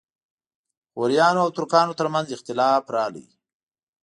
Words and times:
غوریانو 0.97 1.39
او 1.45 1.49
ترکانو 1.57 1.97
ترمنځ 1.99 2.27
اختلاف 2.31 2.83
راغی. 2.95 3.25